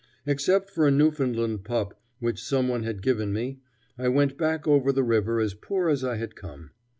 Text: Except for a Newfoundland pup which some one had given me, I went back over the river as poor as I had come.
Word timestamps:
Except 0.25 0.71
for 0.71 0.87
a 0.87 0.91
Newfoundland 0.91 1.63
pup 1.63 2.01
which 2.17 2.43
some 2.43 2.67
one 2.67 2.81
had 2.81 3.03
given 3.03 3.31
me, 3.31 3.59
I 3.99 4.07
went 4.07 4.35
back 4.35 4.67
over 4.67 4.91
the 4.91 5.03
river 5.03 5.39
as 5.39 5.53
poor 5.53 5.89
as 5.89 6.03
I 6.03 6.15
had 6.15 6.35
come. 6.35 6.71